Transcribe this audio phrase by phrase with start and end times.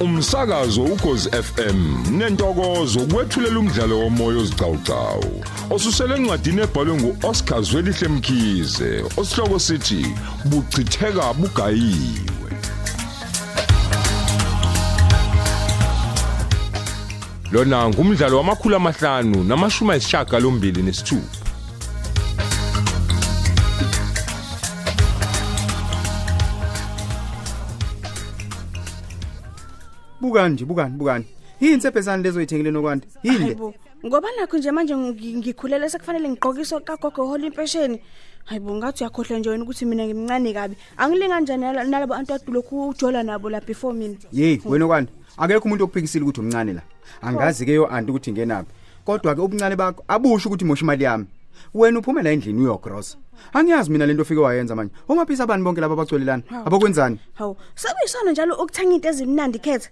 [0.00, 1.78] umsakazo ukhozi FM
[2.18, 10.06] nentokozo kwethulela umdlalo womoya ozicawucawu osusele encwadini ebhalwe nguOscar Zwelihle Mkhize osihloko sithi
[10.44, 12.50] buchitheka bugayiwe.
[17.52, 21.37] Lona ngumdlalo wamakhulu amahlanu namashumi ayishaga lombili nesithupha.
[30.20, 31.24] Bukani nje bukani bukani.
[31.60, 33.44] Yini insebhezana lezo yithengile nokwanda yini le?
[33.44, 33.74] Hayibo,
[34.06, 38.00] ngoba nakho nje manje ngi- ngikhulele sekufanele ngiqokiso kagogo hola impesheni
[38.44, 40.76] hayibo ngathi uyakhohlwa nje wena ukuthi mina ngimncane kabi.
[40.96, 44.14] Angilinga njani nala- nalabo antu lokhu ujola nabo la before mina?
[44.32, 46.82] Ye wena okwanda akekho umuntu okuphikisile ukuthi umncane la.
[47.22, 48.70] Angazi ke yo anti ukuthi ngenaphi.
[49.04, 51.26] Kodwa ke ubuncane bakho abusho ukuthi mosha imali yami.
[51.74, 53.16] Wena uphuma la endlini uyogrosa.
[53.52, 54.92] Angiyazi mina lento ofike wayenza manje.
[55.08, 57.18] Omaphisa abantu bonke laba abagcwelelana abakwenzani?
[57.34, 57.56] Hawu.
[57.74, 59.90] Sekuyisona njalo ukuthenga into ezimnandi khetha.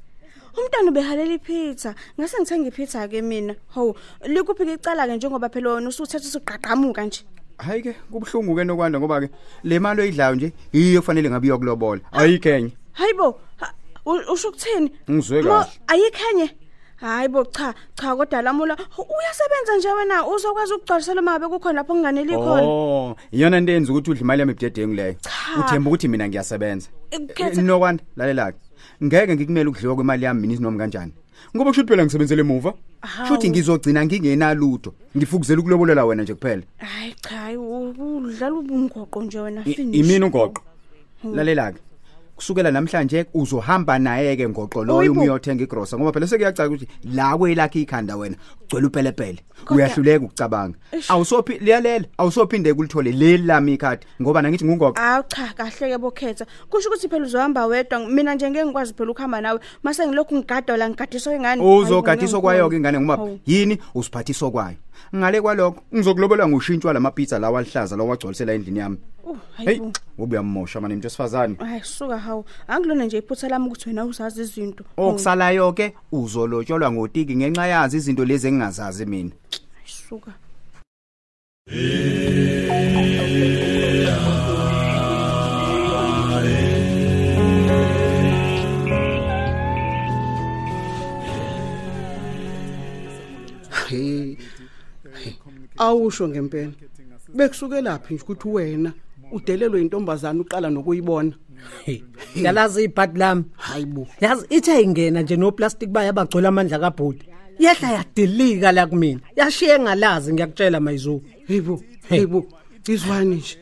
[0.57, 3.95] Umntwana ubehalela ipizza ngase ngithenga ipizza ke mina hawu
[4.27, 7.21] likuphi ke icala ke njengoba phela wena usuthethe usuqaqamuka nje
[7.59, 9.29] hayi ke kubuhlungu ke nokwanda ngoba ke
[9.65, 13.75] le mali oyidlayo nje yiyo kufanele ngabe iyokulobola ayikenye hayibo ha-
[14.07, 15.71] u- usho ukuthini Ngizwe Mo, kahle.
[15.87, 16.51] ayikhenye
[16.97, 22.62] hayibo cha cha kodwa lamula uyasebenza nje wena uzokwazi ukugcwalisela mabe kukhona lapho kunganeli khona
[22.62, 25.15] Oh, iyona into enza ukuthi udle imali yami ebudedengu leyo.
[25.21, 25.61] Cha.
[25.61, 26.89] Uthemba ukuthi mina ngiyasebenza.
[27.11, 28.59] Khetha- Eh, Nokwanda, lalela ke.
[29.05, 31.13] Ngeke ngikumele ukudliwa kwemali yami mina isinoma kanjani.
[31.57, 32.75] Ngoba kusho ukuthi phela ngisebenzele emuva.
[33.01, 33.29] Hawu.
[33.29, 34.95] Shuthi ngizogcina ngingenaludo.
[35.17, 36.63] Ngifukuzela ukulobolela wena nje kuphela.
[36.79, 39.97] hayi cha hayi, u- udlala ubungoqo nje wena I- finish.
[40.01, 40.63] Imini ungoqo.
[41.35, 41.79] Lalela ke.
[42.37, 45.12] Kusukela namhlanje uzohamba naye ke ngoqo loyo Oyibo.
[45.12, 49.39] uma uyothenga igrosa ngoba phela sekuyacaca ukuthi la kwelakhe ikhanda wena ugcwele upelepele.
[49.65, 50.77] Kodwa- uyahluleka ukucabanga.
[50.93, 51.11] Eish.
[51.11, 56.47] awusophi liyalela awusophinde kulithole leli lami ikhadi ngoba nangithi ngungoqo awu cha kahle ke bokhetha
[56.70, 59.61] kusho ukuthi phela uzohamba wedwa mina nje ngeke ngikwazi phela ukuhamba nawe.
[59.82, 63.38] Mase ngilokhu ngigada la ngigadiswa ingane uzogadiswa kwayo ke ingane ngoba Hawu.
[63.47, 63.78] yini?
[63.94, 64.77] Usiphathiswa kwayo.
[65.15, 68.99] Ngale kwalokho ngizokulobola ngoshintshwa lamapizza lawa alihlaza lawa wagcolisela endlini yami.
[69.25, 72.45] Uh, hey hayibo ubuyamosha manje umuntu wesifazane hayi suka hawu.
[72.69, 74.85] Angilona nje iphutha lami ukuthi wena uzazi izinto.
[74.97, 79.31] Okusalayo ke uzolotsholwa ngotiki ngenxa yazi izinto lezi engingazazi mina.
[79.75, 80.33] Hayi, suka.
[95.78, 96.72] Awusho ngempela.
[97.34, 98.92] Bekusukelaphi nje ukuthi wena
[99.32, 101.32] udelelwe intombazana uqala nokuyibona.
[101.84, 102.03] Hey,
[102.34, 104.06] yalazi ibhadi lami Hayibo.
[104.20, 107.25] yazi ithe ingena nje no plastic baya bagcola amandla kabhodi
[107.59, 111.82] yehla yadilika la kumina yashiye ngalazi ngiyakutshela mayizu Hayibo.
[112.08, 112.47] Hayibo.
[112.88, 113.58] Izwani nje.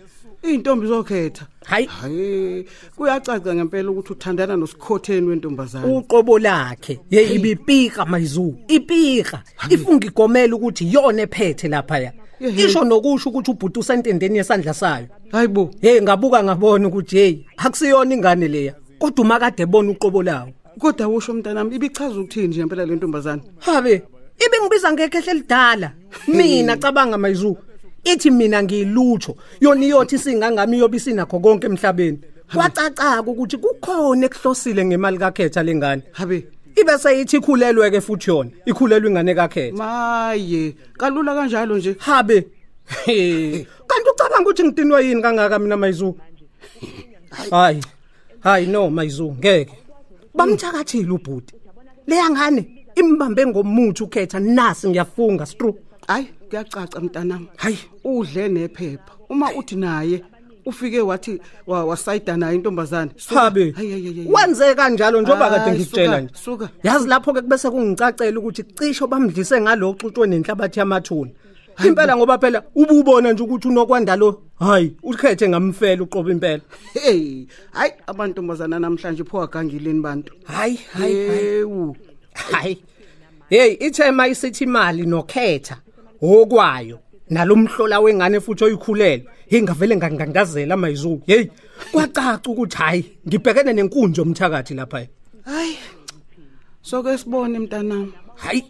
[0.48, 1.46] Intombi zokhetha.
[1.64, 2.64] hayi Hayi,
[2.96, 5.86] kuyacaca ngempela ukuthi uthandana nosikhotheni wentombazana.
[5.86, 12.12] uqobo lakhe ye ibipika mayizu ipika ifunga igomela ukuthi yona ephethe lapha ya
[12.56, 15.70] isho nokusho ukuthi ubhuti usentendeni yesandla sayo Hayibo.
[15.80, 21.08] hey ngabuka ngabona ukuthi hey akusiyona ingane leya kodwa uma kade ebona uqobo lawo Kodwa
[21.08, 23.42] usho mntanami ibichaza ukuthini nje impela le ntombazana?
[23.58, 23.94] Habe,
[24.46, 25.92] ibe ngibiza ngekhehle elidala.
[26.28, 27.56] Mina cabanga mayizu.
[28.04, 29.36] Ithi mina ngiyilutsho.
[29.60, 32.18] Yona iyothi singangami yobe sinakho konke emhlabeni.
[32.52, 36.02] Kwacaca ukuthi kukhona ekuhlosile ngemali kakhetha lengane.
[36.12, 36.46] Habe.
[36.76, 38.50] Ibe seyithi ikhulelwe ke futhi yona.
[38.66, 39.76] Ikhulelwe ingane kakhetha.
[39.76, 41.96] Maye, kalula kanjalo nje.
[41.98, 42.46] Habe.
[43.88, 46.16] Kanti ucabanga ukuthi ngidinwa yini kangaka mina mayizu?
[47.50, 47.80] Hayi.
[48.40, 49.78] Hayi no mayizu ngeke.
[50.34, 51.54] Bamthakathile ubhuti.
[52.06, 55.78] Leya ngane imbambe ngomuthi ukhetha nasi ngiyafunga stru.
[56.06, 56.28] Hayi,
[56.62, 57.48] kuyacaca mntanami.
[57.56, 57.78] Hayi.
[58.04, 60.22] udle nephepha uma uthi naye
[60.66, 63.10] ufike wathi wa- wasayida naye intombazane
[63.72, 64.26] hayi.
[64.28, 66.34] Wenze kanjalo njengoba kade ngikutshela nje.
[66.34, 66.68] suka.
[66.82, 71.30] Yazi lapho ke kubese kungicacela ukuthi cisho bamdlise ngalo uxuxwe nenhlabathi yamathuna.
[71.84, 74.42] Impela ngoba phela ububona nje ukuthi unokwanda lo.
[74.58, 76.62] Hayi, ukhethe ngamfela uqobo impela.
[76.94, 81.94] hey hayi abantombazana namhlanje pho agangileni bantu Hayi, hayi.
[82.52, 82.78] Hayi.
[83.48, 85.76] Hey, ithema isithi imali nokhetha
[86.24, 86.98] okwayo.
[87.30, 89.26] Nalomhlola wengane futhi oyikhulelwe.
[89.46, 91.22] Hey ngavele ngangangazela amazulu.
[91.26, 91.48] Hey,
[91.92, 95.06] kwacaca ukuthi hayi, ngibhekene nenkunzi yomthakathi lapha.
[95.44, 95.76] hayi
[96.82, 98.64] soke sibone mntanami Hayi.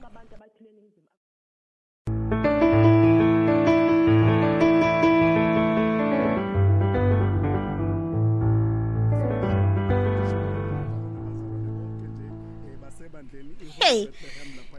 [13.81, 14.09] hey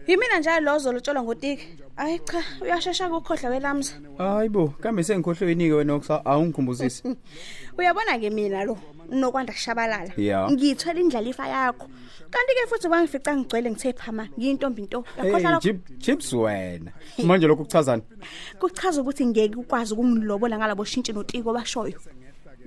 [0.08, 5.74] yimina uyena njalo lo ozolotshelwa ngotiki hayi cha uyashesha ukukhohlwa welamza hayibo kambe sengikhohlweni ke
[5.74, 7.04] wena okusa awungikhumbuzisi.
[7.78, 8.78] Uyabona-ke mina lo
[9.10, 10.12] nokwanda kushabalala.
[10.18, 10.50] Ya.
[10.52, 11.88] ngiyithwela indlalifa yakho.
[12.30, 15.04] Kanti-ke futhi bangifica ngigcwele ngithe phama ngiyintombi nto.
[15.18, 15.68] Yakhohlwa lokho?
[15.68, 16.92] Jip- chips wena.
[17.24, 18.02] Manje lokho kuchazani?
[18.60, 22.00] Kuchaza ukuthi ngeke ukwazi ukungilobola ngalabo shintshi notiko bashoyo.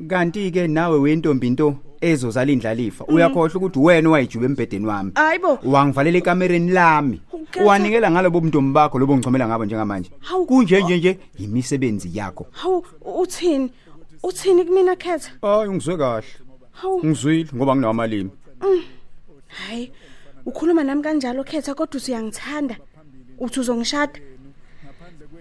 [0.09, 1.77] Kanti ke nawe wentombi nto.
[2.01, 5.13] Ezozala indlalifa uyakhohlwa ukuthi wena wayijuba embhedeni wami?
[5.15, 5.59] Hayi bo.
[5.65, 7.21] Wangivalela ekamereni lami.
[7.33, 10.11] Ukhetha- wanikela ngalobo buntombi bakho lobo ngicomela ngabo njengamanje.
[10.21, 10.47] Hawu.
[10.47, 12.47] kunje nje nje imisebenzi yakho.
[12.51, 12.85] Hawu
[13.23, 13.71] uthini?
[14.23, 15.31] Uthini kumina khetha?
[15.43, 16.27] Hayi ngizwe kahle.
[16.73, 17.07] Hawu.
[17.07, 18.31] Ngizwile ngoba nginawo amalimi.
[19.49, 19.93] Hayi
[20.47, 22.77] ukhuluma nami kanjalo khetha kodwa uthi uyangithanda
[23.39, 24.21] uthi uzongishada?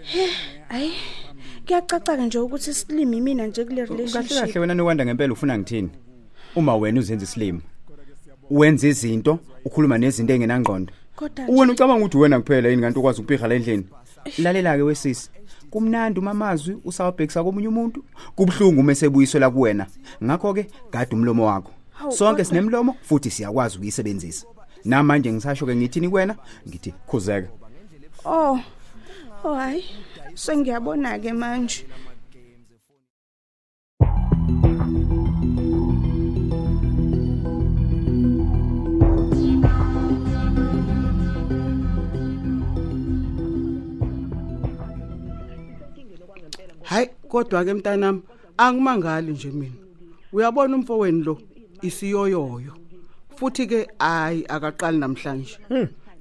[0.04, 0.28] He
[0.70, 0.92] hayi.
[1.68, 4.40] Kuyacaca-ke nje ukuthi silimi mina nje kule kahle relationship.
[4.40, 5.90] kahle wena nokwanda ngempela ufuna ngithini?
[6.56, 7.62] Uma wena uzenza isilimo
[8.50, 13.48] wenza izinto ukhuluma nezinto engenangqondo kodwa wena ucabanga ukuthi wena kuphela yini kanti ukwazi ukuphiha
[13.48, 13.86] la endlini
[14.38, 15.30] lalela ke wesisi
[15.72, 18.04] kumnandi uma amazwi usawabhekisa komunye umuntu
[18.36, 19.86] kubhlungu uma esebuyisela kuwena.
[20.24, 21.72] Ngakho ke gada umlomo wakho.
[21.94, 24.46] Hawu, sonke kodwa- sinemlomo futhi siyakwazi ukuyisebenzisa.
[24.86, 26.36] Namanje ngisasho ke ngithini kuwena
[26.68, 27.50] ngithi khuzeka.
[28.26, 28.60] Oh
[29.44, 29.84] oh hayi
[30.36, 31.86] sengiyabona-ke manje.
[47.28, 48.22] Kodwa ke mntanami
[48.58, 49.76] angimangali nje mina.
[50.34, 51.38] Uyabona umfowenu lo
[51.82, 52.74] isiyoyoyo.
[53.36, 55.58] Futhi ke hayi akaqali namhlanje.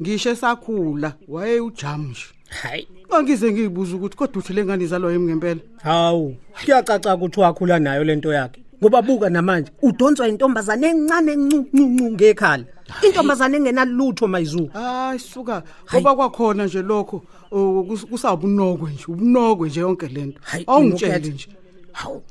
[0.03, 2.27] Ngisho esakhula waye ujam nje.
[2.63, 2.89] Hayi.
[3.11, 5.61] Angize ngiyibuza ukuthi kodwa uthi lengane izalwa yimi ngempela?
[5.83, 8.61] Hawu kuyacaca ukuthi wakhula nayo lento yakhe.
[8.81, 12.65] Ngoba buka namanje udonswa intombazane encane encuncuncu ngekhala
[13.03, 15.63] intombazane engenalutho mayizuku hayi suka.
[15.95, 21.35] Ngoba kwakhona nje lokho oh, kus- kusawubunokwe nje ubunokwe nje yonke lento Hayi, awungitshele ngokhetha.
[21.35, 21.49] nje.
[21.93, 22.23] Hawu.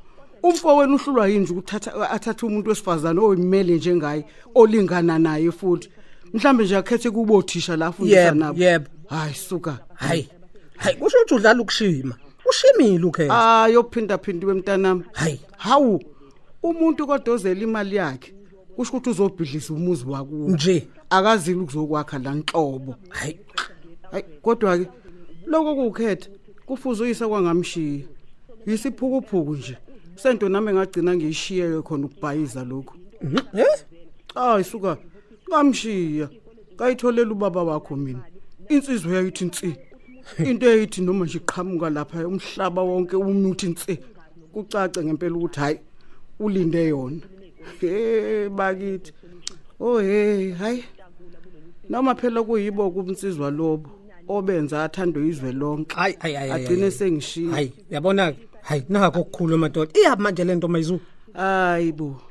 [0.44, 4.26] Umfowenu uhlulwa yini nje ukuthatha athatha umuntu wesifazane oyimele njengaye
[4.56, 5.90] olingana naye futhi?
[6.34, 8.60] Mhlambe nje akhethe kubo othisha la afundisa Yebo, nabo.
[8.64, 8.86] yebo.
[9.10, 9.80] hayi suka.
[9.94, 10.30] Hayi
[10.78, 12.16] hayi kusho ukuthi udlala ukushima.
[12.50, 13.34] Ushimile ukhetha.
[13.34, 15.04] Hayi ophinda phindiwe mntanami.
[15.14, 15.40] Hayi.
[15.58, 16.04] Hawu
[16.64, 18.34] umuntu kodwa ozela imali yakhe
[18.76, 20.88] kusho ukuthi uzobhidlisa umuzi wakuwo nje.
[21.10, 22.96] Akazili ukuzokwakha la nhlobo.
[23.10, 23.40] Hayi.
[24.12, 24.88] Hayi kodwa ke
[25.46, 26.30] lokho kukhetha
[26.66, 28.06] kufuze uyise kwangamshiya.
[28.66, 29.78] Yisiphukuphuku nje.
[30.16, 32.96] Sento nami ngagcina ngiyishiye khona ukubhayiza lokho
[33.54, 33.86] eh
[34.36, 34.98] hayi suka.
[35.50, 36.30] Ngamshiya.
[36.78, 38.24] Kayitholela ubaba wakho mina.
[38.70, 39.76] Insizwe yayithi nsi.
[40.46, 44.00] Into eyithi noma nje iqhamuka lapha umhlaba wonke umuthi nsi.
[44.54, 45.80] Kucace ngempela ukuthi hayi
[46.40, 47.22] ulinde yona.
[47.82, 49.12] He bakithi.
[49.80, 50.84] Oh hey hayi.
[51.90, 53.90] Noma phela kuyibo kumsizwa lobo
[54.28, 55.96] obenza athandwe izwe lonke.
[55.96, 59.92] Hayi hayi hayi agcine sengishiya hayi yabona hayi nakho okukhulu madoda.
[60.00, 62.22] Iyabi manje lento mayizuku hayi bo.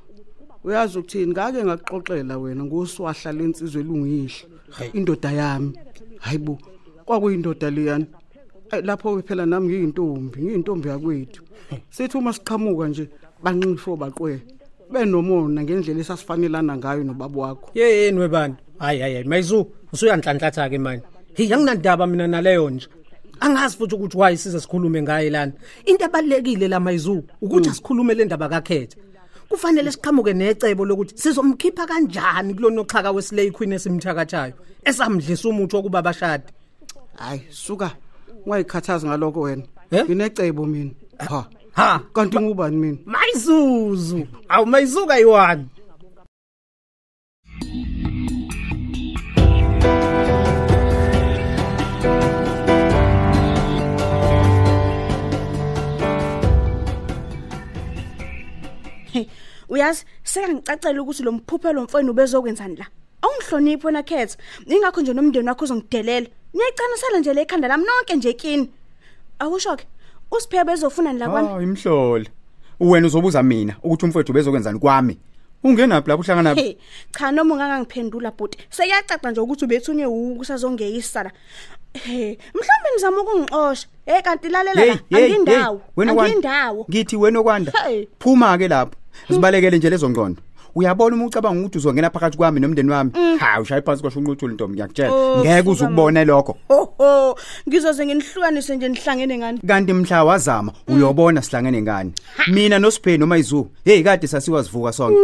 [0.65, 1.33] Uyazi ukuthini?
[1.33, 4.91] Ngake ngakuxoxela wena ngoswahla lensizwe lungihle Hayi.
[4.95, 5.79] indoda yami.
[6.19, 6.59] Hayibo
[7.05, 8.07] kwakuyindoda leyani
[8.71, 11.43] Ay, lapho phela nami ngiyintombi ngiyintombi yakwethu.
[11.91, 13.09] Sithi uma siqhamuka nje
[13.43, 14.43] banxifo baqwe
[14.91, 17.71] benomona ngendlela esasifanelana ngayo nobaba wakho.
[17.75, 21.05] Yeyeni webantu hayi hayi hayi mayizuku usuyanhlanhlatha ke manje.
[21.35, 22.89] Hey anginandaba mina naleyo nje.
[23.41, 25.53] Angazi futhi ukuthi why size sikhulume ngaye lana.
[25.87, 28.97] Into ebalekile la mayizuku ukuthi asikhulume le ndaba kakhetha
[29.49, 34.55] kufanele siqhamuke necebo lokuthi sizomkhipha kanjani kulonoxhaka weslay queen esimthakathayo
[34.85, 36.45] esamdlisa umuthi wokuba bashade?
[37.17, 37.91] Hayi suka
[38.47, 39.63] ungayikhathazi ngaloko wena.
[39.91, 40.05] Eh?
[40.05, 40.91] nginecebo mina.
[41.19, 41.47] Ha.
[41.75, 42.99] Ha kanti ngubani mina?
[43.07, 44.27] Mayizuzu.
[44.49, 45.69] Awu mayizuka yiwani
[59.13, 59.27] Hey,
[59.69, 62.87] uyazi sekangicacela ukuthi lo mphuphelo mfweni ubezokwenzani la?
[63.23, 66.27] Awungihloniphi wena khetha ingakho nje nomndeni wakho uzongidelela.
[66.55, 68.71] Niyayicanisela nje le ekhanda lami nonke nje kini.
[69.39, 69.87] Akusho-ke
[70.37, 72.29] usiphiwe bezofunani la kwami hayi imhlole
[72.81, 75.19] wena uzobuza mina ukuthi umfowethu bezokwenzani kwami?
[75.65, 76.51] Ungenaphi lapho uhlangana?
[76.51, 76.77] Naphi Hey,
[77.19, 78.59] cha noma ungangangiphendula bhuti.
[78.71, 81.31] Seyacaca nje ukuthi ubethunywe ukusazongeyisa la
[81.95, 84.99] he mhlawumbe nizama ukungixosha hey kanti lalela la.
[85.19, 85.81] Angindawo.
[85.97, 86.33] wena Kwanda.
[86.33, 86.87] angindawo.
[86.91, 87.73] Ngithi wena okwanda?
[87.87, 88.07] Hey.
[88.19, 88.95] phuma ke lapho.
[89.29, 90.43] Sibalekele nje lezo ngqondo.
[90.75, 93.11] Uyabona uma ucabanga ukuthi uzongena phakathi kwami nomndeni wami?
[93.39, 96.57] Ha ushaye phansi kwasho unquthula intombi ngiyakutshela ngeke uze ukubone lokho.
[96.69, 97.39] Hoho,
[97.69, 99.59] ngizoze nginihlukanise nje nihlangene ngani?
[99.67, 102.13] kanti mhla wazama uyobona sihlangene ngani?
[102.47, 105.19] Mina noSipheni noma izu hey kade sasiwazivuka sonke.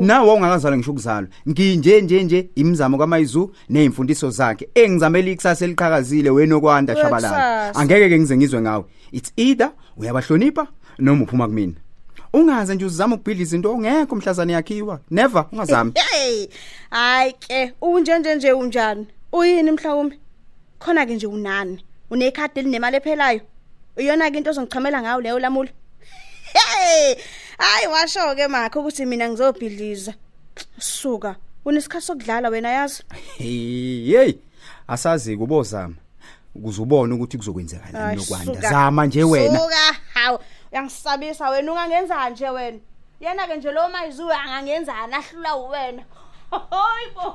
[0.00, 1.28] Nawe ungakazalwa ngisho ukuzalwa.
[1.48, 4.68] Nginje nje nje imizamo kaMayizu nezimfundiso zakhe.
[4.74, 7.80] Engizamela ikusasa eliqhakazile wenokwanda shabalala Wekusasa.
[7.80, 8.84] angeke ke ngize ngizwe ngawe.
[9.12, 10.66] It's either uyabahlonipha
[10.98, 11.72] noma uphuma kumina.
[12.36, 16.46] Ungaze nje uzama ukubhidliza into ongekho mhlazane yakhiwa never ungazami Hey,
[16.90, 19.06] hayi ke, unjenje nje unjani?
[19.32, 20.18] Uyini mhlawumbe?
[20.78, 21.84] Khona ke nje unani?
[22.10, 23.40] Unekhadi elinemali ephelayo?
[23.96, 25.70] Iyona ke into ozongichamela ngayo leyo lamula.
[26.52, 27.16] Hey!
[27.58, 30.14] Hayi washo ke makho ukuthi mina ngizobhidliza.
[30.78, 33.02] Suka, unesikhathi sokudlala wena yazi?
[33.38, 34.32] hey hey
[34.88, 35.94] asazi kubozama
[36.54, 38.70] ukuze ubone ukuthi kuzokwenzekalani Hayi, nokwanda suka.
[38.70, 40.38] zama nje wena Suka, hawu,
[40.76, 42.80] uyangisabisa wena ungangenza nje wena.
[43.20, 46.02] Yena ke nje lo mayizu angangenzani ahlula wena.
[46.50, 47.26] Hayibo.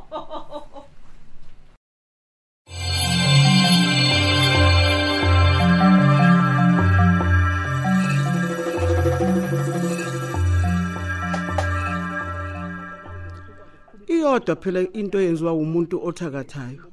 [14.07, 16.83] iyodwa phela into eyenziwa umuntu othakathayo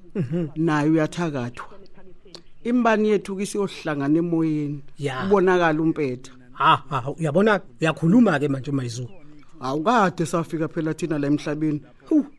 [0.56, 1.66] naye uyathakathwa
[2.70, 5.14] imbani yethu kisiyohlangana emoyeni Ya.
[5.24, 9.06] ubonakala umpetha ha ha uyabona uyakhuluma ke manje mayizu
[9.60, 11.82] awukade safika phela thina la emhlabeni.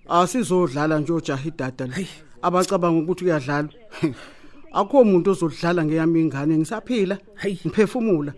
[0.10, 1.98] Asizodlala nje ojaha idada la
[2.42, 3.74] abacabanga ukuthi kuyadlalwa.
[4.80, 7.18] Akho umuntu ozodlala ngeyami ingane ngisaphila.
[7.36, 7.60] Hayi.
[7.66, 8.34] ngiphefumula.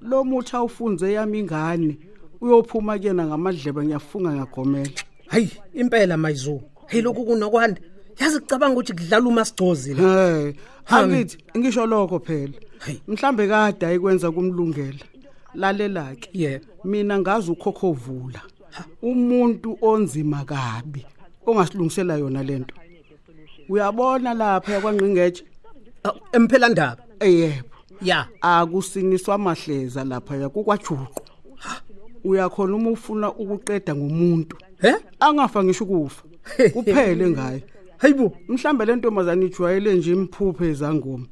[0.00, 1.98] Lo muthi awufunze yami ingane
[2.40, 4.90] uyophuma kuyena ngamadlebe ngiyafunga ngiyagomela.
[5.28, 7.80] Hayi impela mayizu hey lokhu kunokwanda
[8.20, 10.52] yazi kucabanga ukuthi kudlala umasigcozi la Hey,
[10.86, 12.52] angithi ngisho lokho phela.
[13.08, 15.04] Mhlambe kade ayikwenza kumlungela.
[15.54, 16.28] Lalela ke.
[16.32, 16.64] Yebo.
[16.84, 18.40] Mina ngazi ukhokhovula.
[19.02, 21.06] Umuntu onzima kabi
[21.46, 22.74] ongasilungisela yona lento.
[23.68, 25.44] Uyabona lapha kwangqingeje?
[26.04, 27.68] Aw, emphela ndaba Eyebo.
[28.02, 31.22] ya Akusiniswa mahleza lapha yakukwajuqu.
[32.24, 34.56] Uyakhona uma ufuna ukuqeda ngomuntu.
[34.80, 36.22] he Angafa ngisho ukufa.
[36.72, 37.64] Kuphele ngaye.
[37.98, 41.26] hayibo mhlambe le ntombazane ijwayele nje imphuphe ezangoma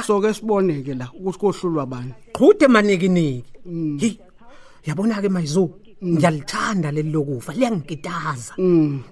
[0.00, 3.44] so ke siboneke la ukuthi kohlulwa bani qhude manikiniki
[4.00, 4.14] hey
[4.86, 5.70] yabona ke mayizo?
[6.02, 8.54] Ngiyalithanda leli lokufa liyangigitaza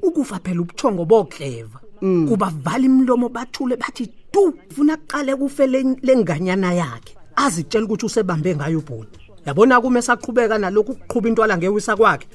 [0.02, 1.78] ukufa phela ubuthongo bokleva.
[2.00, 7.14] Kuba vala imlomo bathule bathi tu ufuna kuqale kufe le- lenganyana yakhe.
[7.36, 9.20] Azitshela ukuthi usebambe ngayo ubhuti.
[9.46, 12.26] Yabona kume saqhubeka nalokhu kuqhuba intwala ngewisa kwakhe.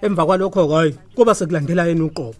[0.00, 2.34] Emva kwalokho hayi kuba sekulandela yena uqobo.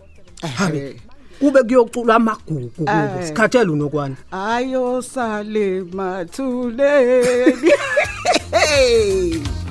[0.56, 0.96] Habe
[1.38, 2.92] kube kuyoculwa amagugu kubo
[3.26, 7.72] sikhathele unokwana ayo sale mathuleni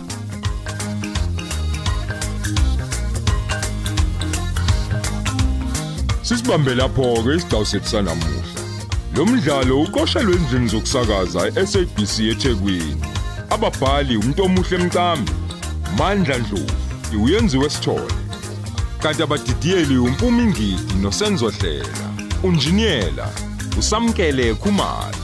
[6.28, 8.44] Sisibambe lapho ke isidawu sethu sanamuhla.
[9.16, 13.02] Lo mdlalo uqoshelwe endlini zokusakaza eSABC eThekwini.
[13.50, 15.32] Ababhali umuntu omuhle emcambi,
[15.98, 18.27] Mandla Dlovu, uyenziwe sithole.
[19.01, 22.08] Kanti abadidiyeli umpumi ngidi nosenzo hlela.
[22.44, 23.30] Unjiniyela
[23.80, 25.17] usamkele Khumalo.